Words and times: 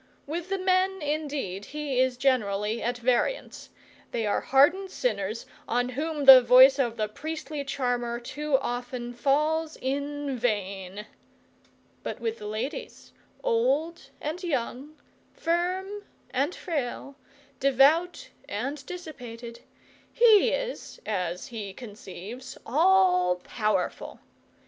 With 0.25 0.49
the 0.49 0.57
men, 0.57 0.99
indeed, 1.03 1.65
he 1.65 1.99
is 1.99 2.17
generally 2.17 2.81
at 2.81 2.97
variance; 2.97 3.69
they 4.09 4.25
are 4.25 4.41
hardened 4.41 4.89
sinners, 4.89 5.45
on 5.67 5.89
whom 5.89 6.25
the 6.25 6.41
voice 6.41 6.79
of 6.79 6.99
priestly 7.13 7.63
charmer 7.63 8.19
often 8.59 9.13
falls 9.13 9.77
in 9.79 10.35
vain; 10.39 11.05
but 12.01 12.19
with 12.19 12.39
the 12.39 12.47
ladies, 12.47 13.13
old 13.43 14.09
and 14.19 14.41
young, 14.43 14.97
firm 15.35 16.01
and 16.31 16.55
frail, 16.55 17.15
devout 17.59 18.29
and 18.49 18.83
dissipated, 18.87 19.59
he 20.11 20.49
is, 20.49 20.99
as 21.05 21.45
he 21.49 21.73
conceives, 21.73 22.57
all 22.65 23.35
powerful. 23.35 24.19